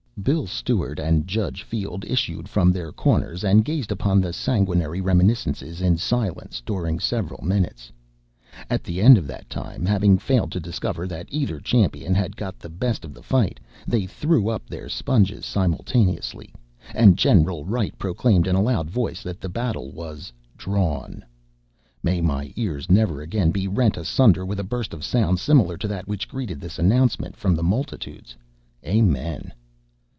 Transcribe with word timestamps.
Bill 0.21 0.45
Stewart 0.45 0.99
and 0.99 1.25
Judge 1.27 1.63
Field 1.63 2.05
issued 2.07 2.47
from 2.47 2.71
their 2.71 2.91
corners 2.91 3.43
and 3.43 3.65
gazed 3.65 3.91
upon 3.91 4.21
the 4.21 4.31
sanguinary 4.31 5.01
reminiscences 5.01 5.81
in 5.81 5.97
silence 5.97 6.61
during 6.63 6.99
several 6.99 7.43
minutes. 7.43 7.91
At 8.69 8.83
the 8.83 9.01
end 9.01 9.17
of 9.17 9.25
that 9.25 9.49
time, 9.49 9.83
having 9.83 10.19
failed 10.19 10.51
to 10.51 10.59
discover 10.59 11.07
that 11.07 11.25
either 11.31 11.59
champion 11.59 12.13
had 12.13 12.37
got 12.37 12.59
the 12.59 12.69
best 12.69 13.03
of 13.03 13.15
the 13.15 13.23
fight, 13.23 13.59
they 13.87 14.05
threw 14.05 14.47
up 14.47 14.67
their 14.67 14.89
sponges 14.89 15.43
simultaneously, 15.43 16.53
and 16.93 17.17
Gen. 17.17 17.43
Wright 17.43 17.97
proclaimed 17.97 18.45
in 18.45 18.53
a 18.55 18.61
loud 18.61 18.91
voice 18.91 19.23
that 19.23 19.41
the 19.41 19.49
battle 19.49 19.89
was 19.91 20.31
"drawn." 20.55 21.25
May 22.03 22.21
my 22.21 22.53
ears 22.55 22.91
never 22.91 23.21
again 23.21 23.49
be 23.49 23.67
rent 23.67 23.97
asunder 23.97 24.45
with 24.45 24.59
a 24.59 24.63
burst 24.63 24.93
of 24.93 25.03
sound 25.03 25.39
similar 25.39 25.77
to 25.77 25.87
that 25.87 26.07
which 26.07 26.27
greeted 26.27 26.61
this 26.61 26.77
announcement, 26.77 27.35
from 27.35 27.55
the 27.55 27.63
multitudes. 27.63 28.35
Amen. 28.85 29.51